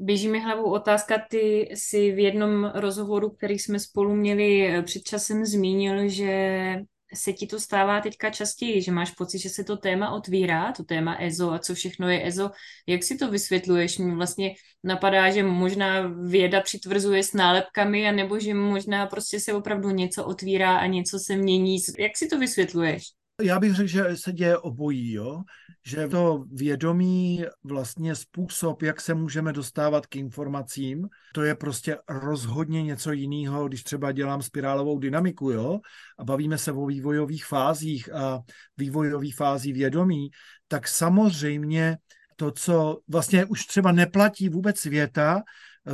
Běží 0.01 0.27
mi 0.27 0.39
hlavou 0.39 0.71
otázka, 0.71 1.25
ty 1.29 1.69
si 1.73 2.11
v 2.11 2.19
jednom 2.19 2.71
rozhovoru, 2.75 3.29
který 3.29 3.59
jsme 3.59 3.79
spolu 3.79 4.15
měli 4.15 4.73
před 4.83 5.03
časem, 5.03 5.45
zmínil, 5.45 6.09
že 6.09 6.75
se 7.13 7.33
ti 7.33 7.47
to 7.47 7.59
stává 7.59 8.01
teďka 8.01 8.29
častěji, 8.29 8.81
že 8.81 8.91
máš 8.91 9.11
pocit, 9.11 9.39
že 9.39 9.49
se 9.49 9.63
to 9.63 9.77
téma 9.77 10.11
otvírá, 10.11 10.71
to 10.71 10.83
téma 10.83 11.17
EZO 11.19 11.51
a 11.51 11.59
co 11.59 11.75
všechno 11.75 12.09
je 12.09 12.27
EZO. 12.27 12.51
Jak 12.87 13.03
si 13.03 13.17
to 13.17 13.31
vysvětluješ? 13.31 13.97
Mě 13.97 14.15
vlastně 14.15 14.55
napadá, 14.83 15.29
že 15.29 15.43
možná 15.43 16.07
věda 16.07 16.61
přitvrzuje 16.61 17.23
s 17.23 17.33
nálepkami, 17.33 18.07
anebo 18.07 18.39
že 18.39 18.53
možná 18.53 19.05
prostě 19.05 19.39
se 19.39 19.53
opravdu 19.53 19.89
něco 19.89 20.25
otvírá 20.25 20.77
a 20.77 20.85
něco 20.85 21.19
se 21.19 21.35
mění. 21.35 21.77
Jak 21.99 22.17
si 22.17 22.27
to 22.27 22.39
vysvětluješ? 22.39 23.18
Já 23.41 23.59
bych 23.59 23.73
řekl, 23.75 23.87
že 23.87 24.17
se 24.17 24.33
děje 24.33 24.57
obojí, 24.57 25.11
jo? 25.11 25.41
že 25.85 26.07
to 26.07 26.45
vědomí 26.51 27.45
vlastně 27.63 28.15
způsob, 28.15 28.81
jak 28.81 29.01
se 29.01 29.13
můžeme 29.13 29.53
dostávat 29.53 30.07
k 30.07 30.15
informacím, 30.15 31.07
to 31.33 31.43
je 31.43 31.55
prostě 31.55 31.97
rozhodně 32.09 32.83
něco 32.83 33.11
jiného, 33.11 33.67
když 33.67 33.83
třeba 33.83 34.11
dělám 34.11 34.41
spirálovou 34.41 34.99
dynamiku, 34.99 35.51
jo, 35.51 35.79
a 36.19 36.23
bavíme 36.23 36.57
se 36.57 36.71
o 36.71 36.85
vývojových 36.85 37.45
fázích 37.45 38.13
a 38.13 38.39
vývojových 38.77 39.35
fází 39.35 39.73
vědomí, 39.73 40.29
tak 40.67 40.87
samozřejmě 40.87 41.97
to, 42.35 42.51
co 42.51 42.99
vlastně 43.07 43.45
už 43.45 43.65
třeba 43.65 43.91
neplatí 43.91 44.49
vůbec 44.49 44.79
světa, 44.79 45.41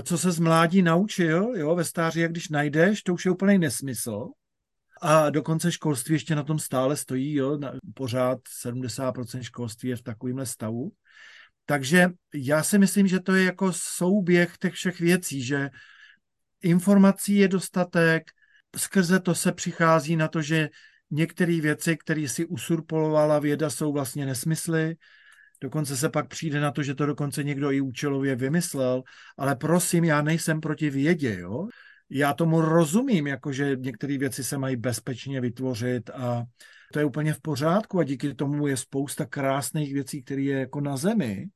co 0.03 0.17
se 0.17 0.31
z 0.31 0.39
mládí 0.39 0.81
naučil, 0.81 1.53
jo, 1.55 1.75
ve 1.75 1.83
stáří, 1.83 2.19
jak 2.19 2.31
když 2.31 2.49
najdeš, 2.49 3.03
to 3.03 3.13
už 3.13 3.25
je 3.25 3.31
úplný 3.31 3.57
nesmysl, 3.57 4.27
a 5.01 5.29
dokonce 5.29 5.71
školství 5.71 6.15
ještě 6.15 6.35
na 6.35 6.43
tom 6.43 6.59
stále 6.59 6.97
stojí, 6.97 7.33
jo, 7.33 7.57
na, 7.57 7.73
pořád 7.93 8.37
70% 8.65 9.41
školství 9.41 9.89
je 9.89 9.95
v 9.95 10.01
takovémhle 10.01 10.45
stavu. 10.45 10.91
Takže 11.65 12.09
já 12.33 12.63
si 12.63 12.77
myslím, 12.77 13.07
že 13.07 13.19
to 13.19 13.35
je 13.35 13.45
jako 13.45 13.73
souběh 13.73 14.57
těch 14.57 14.73
všech 14.73 14.99
věcí, 14.99 15.43
že 15.43 15.69
informací 16.61 17.35
je 17.35 17.47
dostatek, 17.47 18.31
skrze 18.77 19.19
to 19.19 19.35
se 19.35 19.51
přichází 19.51 20.15
na 20.15 20.27
to, 20.27 20.41
že 20.41 20.69
některé 21.11 21.61
věci, 21.61 21.97
které 21.97 22.27
si 22.27 22.45
usurpolovala 22.45 23.39
věda, 23.39 23.69
jsou 23.69 23.93
vlastně 23.93 24.25
nesmysly. 24.25 24.95
Dokonce 25.61 25.97
se 25.97 26.09
pak 26.09 26.27
přijde 26.27 26.59
na 26.59 26.71
to, 26.71 26.83
že 26.83 26.95
to 26.95 27.05
dokonce 27.05 27.43
někdo 27.43 27.71
i 27.71 27.81
účelově 27.81 28.35
vymyslel. 28.35 29.03
Ale 29.37 29.55
prosím, 29.55 30.03
já 30.03 30.21
nejsem 30.21 30.61
proti 30.61 30.89
vědě, 30.89 31.37
jo? 31.39 31.67
Já 32.09 32.33
tomu 32.33 32.61
rozumím, 32.61 33.27
jakože 33.27 33.75
některé 33.75 34.17
věci 34.17 34.43
se 34.43 34.57
mají 34.57 34.75
bezpečně 34.75 35.41
vytvořit 35.41 36.09
a 36.09 36.43
to 36.93 36.99
je 36.99 37.05
úplně 37.05 37.33
v 37.33 37.41
pořádku 37.41 37.99
a 37.99 38.03
díky 38.03 38.33
tomu 38.33 38.67
je 38.67 38.77
spousta 38.77 39.25
krásných 39.25 39.93
věcí, 39.93 40.23
které 40.23 40.41
je 40.41 40.59
jako 40.59 40.81
na 40.81 40.97
zemi, 40.97 41.47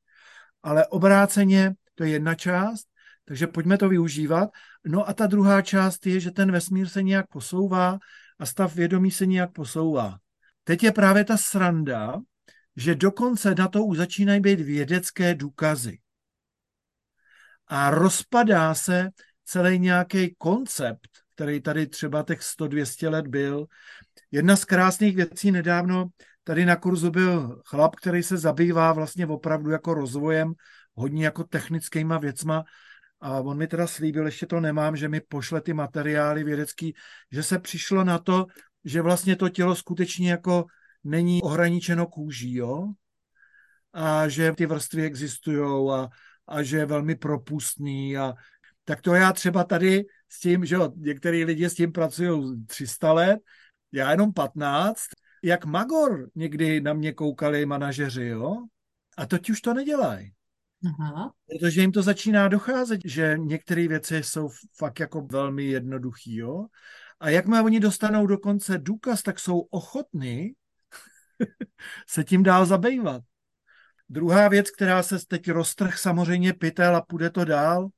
ale 0.62 0.86
obráceně 0.86 1.74
to 1.94 2.04
je 2.04 2.10
jedna 2.10 2.34
část, 2.34 2.86
takže 3.24 3.46
pojďme 3.46 3.78
to 3.78 3.88
využívat. 3.88 4.50
No 4.86 5.08
a 5.08 5.12
ta 5.12 5.26
druhá 5.26 5.62
část 5.62 6.06
je, 6.06 6.20
že 6.20 6.30
ten 6.30 6.52
vesmír 6.52 6.88
se 6.88 7.02
nějak 7.02 7.26
posouvá 7.28 7.98
a 8.38 8.46
stav 8.46 8.74
vědomí 8.74 9.10
se 9.10 9.26
nějak 9.26 9.52
posouvá. 9.52 10.18
Teď 10.64 10.82
je 10.82 10.92
právě 10.92 11.24
ta 11.24 11.36
sranda, 11.36 12.20
že 12.76 12.94
dokonce 12.94 13.54
na 13.54 13.68
to 13.68 13.84
už 13.84 13.96
začínají 13.96 14.40
být 14.40 14.60
vědecké 14.60 15.34
důkazy. 15.34 15.98
A 17.66 17.90
rozpadá 17.90 18.74
se 18.74 19.08
celý 19.50 19.78
nějaký 19.78 20.34
koncept, 20.38 21.08
který 21.34 21.60
tady 21.60 21.86
třeba 21.86 22.22
těch 22.22 22.40
100-200 22.40 23.10
let 23.10 23.26
byl. 23.26 23.66
Jedna 24.30 24.56
z 24.56 24.64
krásných 24.64 25.16
věcí 25.16 25.50
nedávno, 25.50 26.08
tady 26.44 26.64
na 26.64 26.76
kurzu 26.76 27.10
byl 27.10 27.62
chlap, 27.66 27.96
který 27.96 28.22
se 28.22 28.36
zabývá 28.36 28.92
vlastně 28.92 29.26
opravdu 29.26 29.70
jako 29.70 29.94
rozvojem, 29.94 30.52
hodně 30.94 31.24
jako 31.24 31.44
technickýma 31.44 32.18
věcma 32.18 32.64
a 33.20 33.40
on 33.40 33.58
mi 33.58 33.66
teda 33.66 33.86
slíbil, 33.86 34.26
ještě 34.26 34.46
to 34.46 34.60
nemám, 34.60 34.96
že 34.96 35.08
mi 35.08 35.20
pošle 35.20 35.60
ty 35.60 35.72
materiály 35.72 36.44
vědecký, 36.44 36.94
že 37.32 37.42
se 37.42 37.58
přišlo 37.58 38.04
na 38.04 38.18
to, 38.18 38.46
že 38.84 39.02
vlastně 39.02 39.36
to 39.36 39.48
tělo 39.48 39.74
skutečně 39.74 40.30
jako 40.30 40.64
není 41.04 41.42
ohraničeno 41.42 42.06
kůží, 42.06 42.54
jo? 42.54 42.92
A 43.92 44.28
že 44.28 44.52
ty 44.52 44.66
vrstvy 44.66 45.04
existují 45.04 45.90
a, 45.90 46.08
a 46.48 46.62
že 46.62 46.76
je 46.76 46.86
velmi 46.86 47.14
propustný 47.14 48.16
a 48.16 48.34
tak 48.84 49.00
to 49.00 49.14
já 49.14 49.32
třeba 49.32 49.64
tady 49.64 50.04
s 50.28 50.40
tím, 50.40 50.64
že 50.64 50.74
jo, 50.74 50.92
některý 50.96 51.44
lidi 51.44 51.70
s 51.70 51.74
tím 51.74 51.92
pracují 51.92 52.66
300 52.66 53.12
let, 53.12 53.40
já 53.92 54.10
jenom 54.10 54.32
15, 54.32 55.00
jak 55.42 55.64
Magor 55.64 56.30
někdy 56.34 56.80
na 56.80 56.92
mě 56.92 57.12
koukali 57.12 57.66
manažeři, 57.66 58.24
jo? 58.24 58.56
A 59.16 59.26
teď 59.26 59.50
už 59.50 59.60
to 59.60 59.74
nedělají. 59.74 60.32
Aha. 60.86 61.32
Protože 61.46 61.80
jim 61.80 61.92
to 61.92 62.02
začíná 62.02 62.48
docházet, 62.48 63.00
že 63.04 63.34
některé 63.38 63.88
věci 63.88 64.16
jsou 64.16 64.48
fakt 64.78 65.00
jako 65.00 65.20
velmi 65.20 65.64
jednoduchý, 65.64 66.36
jo? 66.36 66.66
A 67.20 67.30
jakmile 67.30 67.62
oni 67.62 67.80
dostanou 67.80 68.26
dokonce 68.26 68.78
důkaz, 68.78 69.22
tak 69.22 69.38
jsou 69.38 69.60
ochotní 69.60 70.52
se 72.08 72.24
tím 72.24 72.42
dál 72.42 72.66
zabývat. 72.66 73.22
Druhá 74.08 74.48
věc, 74.48 74.70
která 74.70 75.02
se 75.02 75.26
teď 75.26 75.50
roztrh 75.50 75.98
samozřejmě 75.98 76.52
pytel 76.52 76.96
a 76.96 77.00
půjde 77.00 77.30
to 77.30 77.44
dál, 77.44 77.88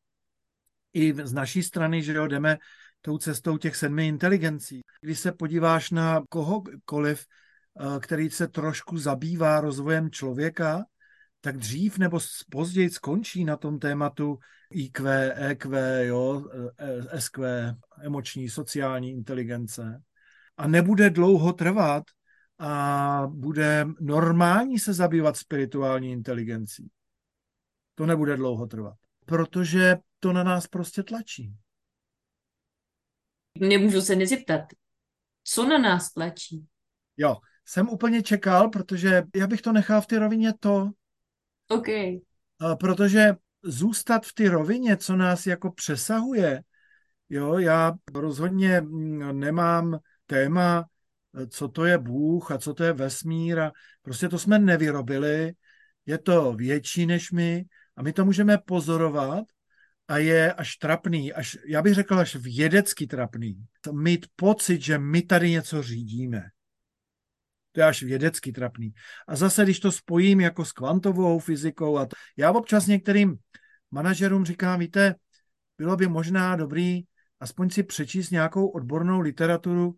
i 0.92 1.14
z 1.25 1.32
naší 1.32 1.62
strany, 1.62 2.02
že 2.02 2.12
jo, 2.12 2.26
jdeme 2.26 2.58
tou 3.00 3.18
cestou 3.18 3.58
těch 3.58 3.76
sedmi 3.76 4.08
inteligencí. 4.08 4.80
Když 5.00 5.18
se 5.18 5.32
podíváš 5.32 5.90
na 5.90 6.22
kohokoliv, 6.28 7.26
eh, 7.26 8.00
který 8.00 8.30
se 8.30 8.49
trošku 8.49 8.99
zabývá 8.99 9.61
rozvojem 9.61 10.11
člověka, 10.11 10.84
tak 11.40 11.56
dřív 11.56 11.99
nebo 11.99 12.18
později 12.50 12.90
skončí 12.90 13.44
na 13.44 13.56
tom 13.56 13.78
tématu 13.78 14.38
IQ, 14.70 15.32
EQ, 15.37 16.04
jo, 16.06 16.44
eh, 16.78 17.20
SQ, 17.20 17.75
emoční, 18.00 18.49
sociální 18.49 19.11
inteligence. 19.11 20.02
A 20.56 20.68
nebude 20.68 21.11
dlouho 21.11 21.52
trvat 21.52 22.04
a 22.58 23.22
bude 23.28 23.87
normální 24.00 24.78
se 24.78 24.92
zabývat 24.92 25.37
spirituální 25.37 26.12
inteligencí. 26.12 26.90
To 27.94 28.06
nebude 28.06 28.37
dlouho 28.37 28.66
trvat. 28.66 28.94
Protože 29.26 29.96
to 30.23 30.33
na 30.33 30.43
nás 30.43 30.67
prostě 30.67 31.02
tlačí. 31.02 31.55
Nemůžu 33.59 34.00
se 34.00 34.17
nezeptat, 34.17 34.61
co 35.45 35.69
na 35.69 35.79
nás 35.79 36.12
tlačí? 36.12 36.67
Jo, 37.17 37.37
jsem 37.67 37.88
úplně 37.88 38.23
čekal, 38.23 38.69
protože 38.69 39.23
já 39.37 39.47
bych 39.47 39.62
to 39.62 39.73
nechal 39.73 40.00
v 40.00 40.07
té 40.07 40.19
rovině 40.19 40.52
to. 40.61 40.91
OK. 41.69 41.88
Protože 42.81 43.35
zůstat 43.62 44.26
v 44.26 44.35
té 44.35 44.49
rovině, 44.49 44.97
co 44.97 45.17
nás 45.17 45.47
jako 45.47 45.73
přesahuje, 45.73 46.62
jo, 47.29 47.59
já 47.59 47.93
rozhodně 48.14 48.81
mm, 48.81 49.41
nemám 49.41 49.99
téma, 50.26 50.85
co 51.49 51.69
to 51.69 51.85
je 51.85 51.99
Bůh 51.99 52.50
a 52.50 52.59
co 52.59 52.75
to 52.75 52.85
je 52.85 52.93
vesmír 52.93 53.61
a 53.61 53.73
prostě 54.02 54.29
to 54.29 54.38
jsme 54.38 54.59
nevyrobili, 54.59 55.52
je 56.07 56.19
to 56.19 56.52
větší 56.52 57.07
než 57.07 57.33
my 57.33 57.64
a 57.97 58.02
my 58.02 58.12
to 58.12 58.25
můžeme 58.25 58.59
pozorovat 58.59 59.45
a 60.12 60.19
je 60.19 60.52
až 60.52 60.76
trapný, 60.76 61.33
až, 61.33 61.59
já 61.66 61.83
bych 61.83 61.95
řekl 61.95 62.19
až 62.19 62.37
vědecky 62.37 63.07
trapný. 63.07 63.64
Mít 63.92 64.26
pocit, 64.37 64.83
že 64.83 64.99
my 64.99 65.23
tady 65.23 65.50
něco 65.50 65.83
řídíme. 65.83 66.42
To 67.73 67.81
je 67.81 67.87
až 67.87 68.02
vědecky 68.02 68.52
trapný. 68.52 68.92
A 69.28 69.37
zase, 69.37 69.64
když 69.64 69.81
to 69.81 69.92
spojím 69.92 70.40
jako 70.40 70.64
s 70.64 70.73
kvantovou 70.73 71.38
fyzikou, 71.38 71.99
a 71.99 72.07
to, 72.07 72.16
já 72.37 72.52
občas 72.52 72.87
některým 72.87 73.37
manažerům 73.90 74.45
říkám, 74.45 74.81
víte, 74.81 75.14
bylo 75.78 75.97
by 75.97 76.09
možná 76.09 76.57
dobrý 76.57 77.02
aspoň 77.40 77.71
si 77.71 77.83
přečíst 77.83 78.31
nějakou 78.31 78.66
odbornou 78.66 79.21
literaturu 79.21 79.95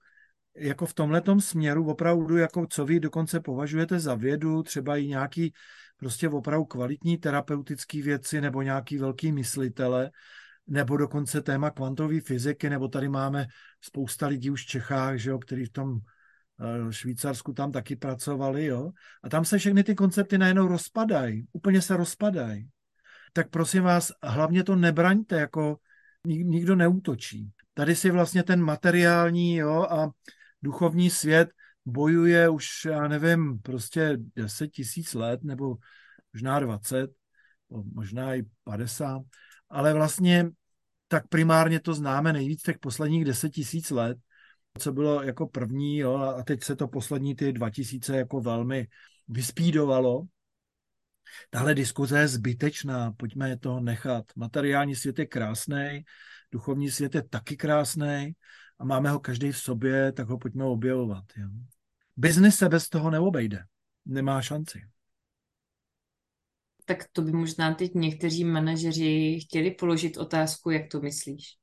jako 0.57 0.87
v 0.87 0.95
tomhletom 0.95 1.41
směru, 1.41 1.91
opravdu 1.91 2.37
jako 2.37 2.67
co 2.71 2.85
vy 2.85 3.01
dokonce 3.01 3.41
považujete 3.41 4.01
za 4.01 4.15
vědu, 4.15 4.63
třeba 4.63 4.97
i 4.97 5.07
nějaký 5.07 5.53
prostě 5.97 6.29
opravdu 6.29 6.65
kvalitní 6.65 7.19
terapeutické 7.19 8.03
věci 8.03 8.41
nebo 8.41 8.63
nějaký 8.63 8.99
velký 8.99 9.33
myslitele, 9.33 10.11
nebo 10.67 10.97
dokonce 10.97 11.41
téma 11.41 11.71
kvantové 11.71 12.21
fyziky, 12.21 12.71
nebo 12.71 12.89
tady 12.89 13.09
máme 13.09 13.47
spousta 13.81 14.27
lidí 14.27 14.51
už 14.51 14.63
v 14.63 14.67
Čechách, 14.67 15.17
že 15.17 15.31
jo, 15.31 15.39
který 15.39 15.65
v 15.65 15.73
tom 15.73 15.99
eh, 15.99 16.93
Švýcarsku 16.93 17.53
tam 17.53 17.73
taky 17.73 17.97
pracovali, 17.97 18.65
jo, 18.65 18.91
a 19.23 19.29
tam 19.29 19.45
se 19.45 19.59
všechny 19.59 19.85
ty 19.85 19.95
koncepty 19.95 20.39
najednou 20.39 20.69
rozpadají, 20.69 21.47
úplně 21.53 21.83
se 21.83 21.97
rozpadají. 21.97 22.69
Tak 23.33 23.51
prosím 23.51 23.83
vás, 23.83 24.13
hlavně 24.23 24.65
to 24.65 24.77
nebraňte, 24.77 25.37
jako 25.37 25.77
nikdo 26.27 26.77
neútočí. 26.77 27.51
Tady 27.75 27.97
si 27.97 28.11
vlastně 28.11 28.43
ten 28.43 28.63
materiální 28.63 29.57
jo, 29.57 29.87
a 29.91 30.11
duchovní 30.63 31.11
svět 31.11 31.49
bojuje 31.87 32.49
už, 32.49 32.67
já 32.85 33.09
nevím, 33.09 33.59
prostě 33.59 34.19
10 34.37 34.69
tisíc 34.69 35.15
let, 35.15 35.45
nebo 35.45 35.77
možná 36.33 36.61
20, 36.61 37.11
možná 37.95 38.35
i 38.35 38.43
50, 38.65 39.23
ale 39.71 39.95
vlastně 39.95 40.51
tak 41.09 41.29
primárně 41.29 41.81
to 41.81 41.95
známe 41.95 42.33
nejvíc 42.33 42.63
těch 42.63 42.79
posledních 42.79 43.25
10 43.25 43.51
tisíc 43.51 43.91
let, 43.91 44.19
co 44.79 44.93
bylo 44.93 45.23
jako 45.23 45.47
první, 45.47 45.99
jo, 45.99 46.17
a 46.17 46.43
teď 46.43 46.65
se 46.65 46.77
to 46.77 46.89
poslední 46.89 47.35
ty 47.35 47.53
2000 47.53 48.17
jako 48.17 48.41
velmi 48.41 48.89
vyspídovalo. 49.29 50.23
Tahle 51.51 51.75
diskuze 51.75 52.19
je 52.19 52.29
zbytečná, 52.29 53.13
pojďme 53.13 53.57
to 53.59 53.81
nechat. 53.81 54.25
Materiální 54.37 54.95
svět 54.95 55.19
je 55.19 55.27
krásný, 55.27 56.05
duchovní 56.53 56.91
svět 56.91 57.15
je 57.15 57.23
taky 57.23 57.57
krásný 57.57 58.33
a 58.79 58.85
máme 58.85 59.11
ho 59.11 59.21
každý 59.21 59.53
v 59.53 59.59
sobě, 59.59 60.13
tak 60.13 60.29
ho 60.29 60.39
pojďme 60.39 60.65
objevovat. 60.65 61.25
Jo. 61.37 61.49
Biznis 62.17 62.57
se 62.57 62.69
bez 62.69 62.89
toho 62.89 63.11
neobejde. 63.11 63.65
Nemá 64.07 64.43
šanci. 64.43 64.83
Tak 66.85 67.05
to 67.13 67.23
by 67.23 67.33
možná 67.33 67.75
teď 67.75 67.95
někteří 67.95 68.45
manažeři 68.45 69.39
chtěli 69.43 69.71
položit 69.71 70.17
otázku, 70.17 70.71
jak 70.71 70.89
to 70.91 71.01
myslíš? 71.01 71.57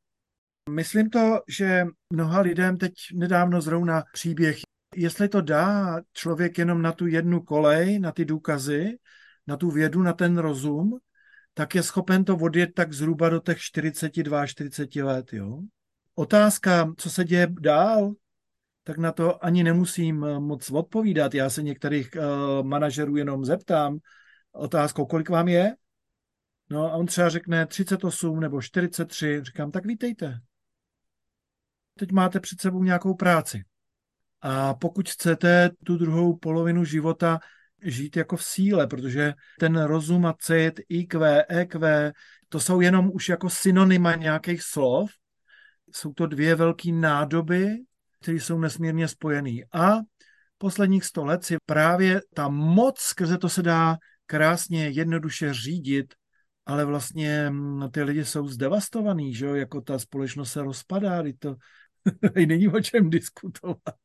Myslím 0.70 1.10
to, 1.10 1.40
že 1.48 1.86
mnoha 2.10 2.42
lidem 2.42 2.78
teď 2.78 2.94
nedávno 3.14 3.62
zrovna 3.62 4.04
příběh, 4.14 4.58
jestli 4.96 5.30
to 5.30 5.42
dá 5.42 6.00
člověk 6.14 6.58
jenom 6.58 6.82
na 6.82 6.92
tu 6.92 7.08
jednu 7.08 7.42
kolej, 7.42 8.00
na 8.00 8.12
ty 8.12 8.26
důkazy, 8.26 8.98
na 9.48 9.58
tu 9.58 9.72
vědu, 9.72 10.02
na 10.02 10.14
ten 10.14 10.38
rozum, 10.38 11.00
tak 11.54 11.76
je 11.76 11.84
schopen 11.84 12.26
to 12.26 12.38
odjet 12.38 12.74
tak 12.76 12.94
zhruba 12.94 13.30
do 13.30 13.40
těch 13.40 13.60
42, 13.60 14.48
40 14.48 14.96
let. 14.96 15.34
Jo? 15.34 15.62
Otázka, 16.16 16.94
co 16.98 17.10
se 17.10 17.24
děje 17.24 17.48
dál, 17.60 18.14
tak 18.84 18.98
na 18.98 19.12
to 19.12 19.46
ani 19.46 19.64
nemusím 19.64 20.24
eh, 20.24 20.40
moc 20.40 20.72
odpovídat. 20.72 21.34
Já 21.34 21.50
se 21.50 21.64
některých 21.64 22.10
uh, 22.16 22.68
manažerů 22.68 23.16
jenom 23.16 23.46
zeptám 23.46 23.98
otázkou, 24.52 25.06
kolik 25.06 25.30
vám 25.30 25.48
je? 25.48 25.76
No 26.70 26.92
a 26.92 26.96
on 26.96 27.06
třeba 27.06 27.30
řekne 27.30 27.66
38 27.66 28.40
nebo 28.40 28.62
43. 28.62 29.42
Říkám, 29.44 29.72
tak 29.72 29.86
vítejte. 29.86 30.40
Teď 32.00 32.12
máte 32.12 32.40
před 32.40 32.62
sebou 32.62 32.84
nějakou 32.84 33.14
práci. 33.14 33.64
A 34.42 34.74
pokud 34.74 35.10
chcete 35.10 35.70
tu 35.86 35.98
druhou 35.98 36.38
polovinu 36.38 36.86
života 36.86 37.40
žít 37.82 38.18
jako 38.18 38.38
v 38.38 38.44
síle, 38.44 38.88
protože 38.88 39.34
ten 39.60 39.82
rozum 39.82 40.26
a 40.26 40.36
cit, 40.40 40.80
IQ, 40.90 41.46
EQ, 41.50 42.14
to 42.50 42.60
jsou 42.60 42.82
jenom 42.82 43.12
už 43.14 43.30
jako 43.30 43.50
synonyma 43.50 44.16
nějakých 44.16 44.62
slov. 44.62 45.12
Jsou 45.92 46.14
to 46.14 46.28
dvě 46.28 46.56
velké 46.56 46.92
nádoby, 46.92 47.78
které 48.22 48.38
jsou 48.38 48.60
nesmírně 48.60 49.08
spojený. 49.08 49.64
A 49.74 50.00
posledních 50.58 51.06
sto 51.06 51.26
let 51.26 51.46
si 51.46 51.58
právě 51.66 52.22
ta 52.34 52.48
moc, 52.48 53.00
skrze 53.00 53.38
to 53.38 53.50
se 53.50 53.62
dá 53.62 53.98
krásně, 54.26 54.90
jednoduše 54.90 55.54
řídit, 55.54 56.14
ale 56.66 56.86
vlastně 56.86 57.50
mm, 57.50 57.92
ty 57.92 58.04
lidi 58.04 58.26
jsou 58.26 58.48
zdevastovaný, 58.48 59.34
že 59.34 59.46
jo, 59.46 59.56
jako 59.56 59.82
ta 59.82 60.00
společnost 60.00 60.52
se 60.52 60.64
rozpadá, 60.64 61.24
to 61.40 61.56
není 62.48 62.68
o 62.68 62.82
čem 62.82 63.10
diskutovat. 63.10 63.96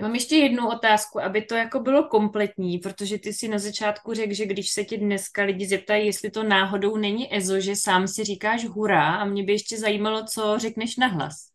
Já 0.00 0.06
mám 0.06 0.14
ještě 0.14 0.36
jednu 0.36 0.68
otázku, 0.68 1.20
aby 1.20 1.42
to 1.42 1.54
jako 1.54 1.80
bylo 1.80 2.04
kompletní, 2.04 2.78
protože 2.78 3.18
ty 3.18 3.32
si 3.32 3.48
na 3.48 3.58
začátku 3.58 4.14
řekl, 4.14 4.34
že 4.34 4.46
když 4.46 4.70
se 4.70 4.84
tě 4.84 4.98
dneska 4.98 5.42
lidi 5.42 5.66
zeptají, 5.66 6.06
jestli 6.06 6.30
to 6.30 6.42
náhodou 6.42 6.96
není 6.96 7.36
EZO, 7.36 7.60
že 7.60 7.76
sám 7.76 8.08
si 8.08 8.24
říkáš 8.24 8.64
hurá 8.64 9.14
a 9.14 9.24
mě 9.24 9.44
by 9.44 9.52
ještě 9.52 9.78
zajímalo, 9.78 10.24
co 10.24 10.58
řekneš 10.58 10.96
nahlas. 10.96 11.49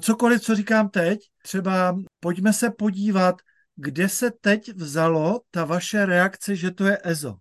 Cokoliv, 0.00 0.42
co 0.42 0.54
říkám 0.54 0.88
teď, 0.88 1.20
třeba 1.42 1.96
pojďme 2.20 2.52
se 2.52 2.70
podívat, 2.70 3.36
kde 3.76 4.08
se 4.08 4.30
teď 4.30 4.74
vzalo 4.74 5.40
ta 5.50 5.64
vaše 5.64 6.06
reakce, 6.06 6.56
že 6.56 6.70
to 6.70 6.86
je 6.86 6.98
EZO. 7.04 7.36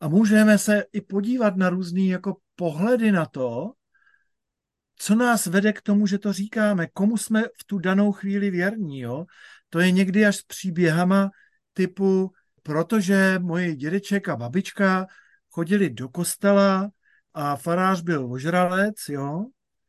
A 0.00 0.08
můžeme 0.08 0.58
se 0.58 0.84
i 0.92 1.00
podívat 1.00 1.56
na 1.56 1.70
různé 1.70 2.00
jako 2.00 2.36
pohledy 2.56 3.12
na 3.12 3.26
to, 3.26 3.72
co 4.96 5.14
nás 5.14 5.46
vede 5.46 5.72
k 5.72 5.82
tomu, 5.82 6.06
že 6.06 6.18
to 6.18 6.32
říkáme, 6.32 6.86
komu 6.86 7.16
jsme 7.16 7.42
v 7.42 7.64
tu 7.66 7.78
danou 7.78 8.12
chvíli 8.12 8.50
věrní. 8.50 9.00
Jo? 9.00 9.26
To 9.70 9.80
je 9.80 9.90
někdy 9.90 10.26
až 10.26 10.36
s 10.36 10.42
příběhama 10.42 11.30
typu, 11.72 12.32
protože 12.62 13.38
moje 13.38 13.76
dědeček 13.76 14.28
a 14.28 14.36
babička 14.36 15.06
chodili 15.50 15.90
do 15.90 16.08
kostela 16.08 16.90
a 17.34 17.56
farář 17.56 18.00
byl 18.00 18.32
ožralec, 18.32 19.08
jo? 19.08 19.46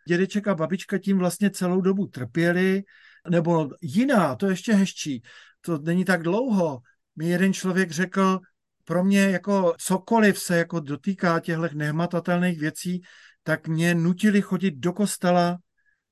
Dědeček 0.08 0.48
a 0.48 0.56
babička 0.56 0.98
tím 0.98 1.18
vlastně 1.18 1.50
celou 1.50 1.82
dobu 1.82 2.08
trpěli, 2.08 2.84
nebo 3.30 3.70
jiná, 3.82 4.36
to 4.36 4.46
je 4.46 4.52
ještě 4.52 4.74
hezčí, 4.74 5.24
to 5.62 5.78
není 5.78 6.06
tak 6.06 6.24
dlouho. 6.24 6.82
Mi 7.16 7.30
jeden 7.30 7.54
člověk 7.54 7.92
řekl, 7.92 8.40
pro 8.84 9.04
mě 9.04 9.22
jako 9.22 9.74
cokoliv 9.78 10.40
se 10.40 10.58
jako 10.58 10.80
dotýká 10.80 11.40
těchto 11.40 11.68
nehmatatelných 11.74 12.60
věcí, 12.60 13.02
tak 13.44 13.68
mě 13.68 13.96
nutili 13.96 14.42
chodit 14.42 14.72
do 14.72 14.94
kostela, 14.94 15.58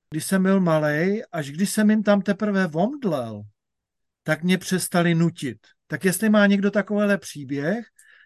když 0.09 0.25
jsem 0.25 0.43
byl 0.43 0.59
malý, 0.59 1.21
až 1.31 1.51
když 1.51 1.69
jsem 1.69 1.89
jim 1.89 2.03
tam 2.03 2.21
teprve 2.21 2.67
vomdlel, 2.67 3.41
tak 4.23 4.43
mě 4.43 4.57
přestali 4.57 5.15
nutit. 5.15 5.57
Tak 5.87 6.05
jestli 6.05 6.29
má 6.29 6.47
někdo 6.47 6.71
takovýhle 6.71 7.17
příběh, 7.17 7.85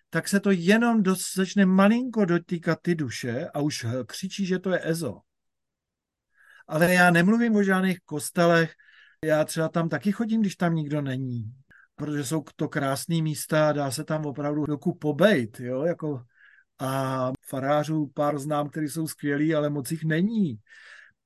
tak 0.09 0.27
se 0.27 0.39
to 0.39 0.51
jenom 0.51 1.03
začne 1.35 1.65
malinko 1.65 2.25
dotýkat 2.25 2.79
ty 2.81 2.95
duše 2.95 3.47
a 3.53 3.59
už 3.59 3.85
křičí, 4.05 4.45
že 4.45 4.59
to 4.59 4.71
je 4.71 4.79
EZO. 4.83 5.19
Ale 6.71 6.93
já 6.93 7.11
nemluvím 7.11 7.55
o 7.55 7.63
žádných 7.63 7.99
kostelech, 8.05 8.73
já 9.25 9.43
třeba 9.43 9.69
tam 9.69 9.89
taky 9.89 10.11
chodím, 10.11 10.41
když 10.41 10.55
tam 10.55 10.75
nikdo 10.75 11.01
není, 11.01 11.53
protože 11.95 12.23
jsou 12.23 12.43
to 12.55 12.69
krásné 12.69 13.21
místa 13.21 13.69
a 13.69 13.71
dá 13.71 13.91
se 13.91 14.03
tam 14.03 14.25
opravdu 14.25 14.65
doku 14.65 14.93
pobejt, 14.95 15.59
jo, 15.59 15.83
jako 15.83 16.23
a 16.79 17.31
farářů 17.47 18.11
pár 18.13 18.39
znám, 18.39 18.69
kteří 18.69 18.87
jsou 18.87 19.07
skvělí, 19.07 19.55
ale 19.55 19.69
moc 19.69 19.91
jich 19.91 20.03
není. 20.03 20.59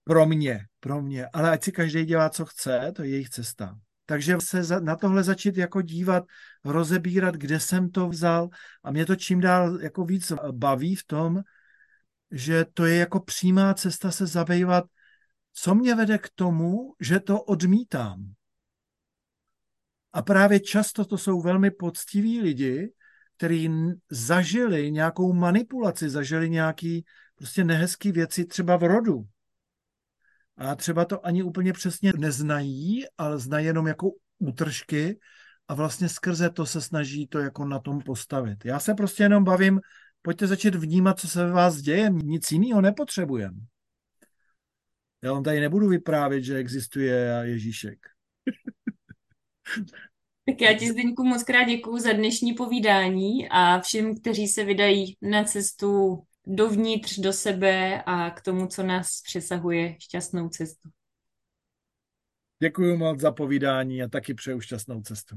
Pro 0.03 0.25
mě, 0.25 0.65
pro 0.79 1.01
mě. 1.01 1.27
Ale 1.33 1.51
ať 1.51 1.63
si 1.63 1.71
každý 1.71 2.05
dělá, 2.05 2.29
co 2.29 2.45
chce, 2.45 2.91
to 2.95 3.03
je 3.03 3.09
jejich 3.09 3.29
cesta. 3.29 3.77
Takže 4.05 4.37
se 4.39 4.81
na 4.81 4.95
tohle 4.95 5.23
začít 5.23 5.57
jako 5.57 5.81
dívat, 5.81 6.23
rozebírat, 6.63 7.35
kde 7.35 7.59
jsem 7.59 7.89
to 7.89 8.09
vzal 8.09 8.49
a 8.83 8.91
mě 8.91 9.05
to 9.05 9.15
čím 9.15 9.39
dál 9.39 9.81
jako 9.81 10.05
víc 10.05 10.33
baví 10.51 10.95
v 10.95 11.05
tom, 11.05 11.41
že 12.31 12.65
to 12.73 12.85
je 12.85 12.95
jako 12.95 13.19
přímá 13.19 13.73
cesta 13.73 14.11
se 14.11 14.25
zabývat, 14.25 14.85
co 15.57 15.75
mě 15.75 15.95
vede 15.95 16.17
k 16.17 16.29
tomu, 16.35 16.93
že 16.99 17.19
to 17.19 17.41
odmítám. 17.41 18.33
A 20.13 20.21
právě 20.21 20.59
často 20.59 21.05
to 21.05 21.17
jsou 21.17 21.41
velmi 21.41 21.71
poctiví 21.71 22.41
lidi, 22.41 22.93
který 23.37 23.69
zažili 24.09 24.91
nějakou 24.91 25.33
manipulaci, 25.33 26.09
zažili 26.09 26.49
nějaký 26.49 27.05
prostě 27.35 27.63
nehezký 27.63 28.11
věci 28.11 28.45
třeba 28.45 28.77
v 28.77 28.83
rodu. 28.83 29.25
A 30.57 30.75
třeba 30.75 31.05
to 31.05 31.25
ani 31.25 31.43
úplně 31.43 31.73
přesně 31.73 32.13
neznají, 32.17 33.05
ale 33.17 33.39
znají 33.39 33.65
jenom 33.65 33.87
jako 33.87 34.11
útržky 34.39 35.19
a 35.67 35.73
vlastně 35.73 36.09
skrze 36.09 36.49
to 36.49 36.65
se 36.65 36.81
snaží 36.81 37.27
to 37.27 37.39
jako 37.39 37.65
na 37.65 37.79
tom 37.79 38.01
postavit. 38.01 38.65
Já 38.65 38.79
se 38.79 38.93
prostě 38.93 39.23
jenom 39.23 39.43
bavím, 39.43 39.81
pojďte 40.21 40.47
začít 40.47 40.75
vnímat, 40.75 41.19
co 41.19 41.27
se 41.27 41.45
ve 41.45 41.51
vás 41.51 41.75
děje, 41.75 42.09
nic 42.09 42.51
jiného 42.51 42.81
nepotřebujeme. 42.81 43.57
Já 45.25 45.33
vám 45.33 45.43
tady 45.43 45.59
nebudu 45.59 45.89
vyprávět, 45.89 46.43
že 46.43 46.57
existuje 46.57 47.41
Ježíšek. 47.43 47.99
Tak 50.47 50.61
já 50.61 50.73
ti, 50.77 50.89
Zdeňku, 50.89 51.23
moc 51.23 51.43
krát 51.43 51.63
děkuju 51.63 51.97
za 51.97 52.13
dnešní 52.13 52.53
povídání 52.53 53.49
a 53.49 53.79
všem, 53.81 54.15
kteří 54.15 54.47
se 54.47 54.63
vydají 54.63 55.17
na 55.21 55.43
cestu 55.43 56.19
dovnitř 56.47 57.19
do 57.19 57.33
sebe 57.33 58.03
a 58.05 58.29
k 58.29 58.41
tomu, 58.41 58.67
co 58.67 58.83
nás 58.83 59.21
přesahuje 59.21 59.95
šťastnou 59.99 60.49
cestu. 60.49 60.89
Děkuji 62.63 62.97
moc 62.97 63.19
za 63.19 63.31
povídání 63.31 64.03
a 64.03 64.07
taky 64.07 64.33
přeju 64.33 64.61
šťastnou 64.61 65.01
cestu. 65.01 65.35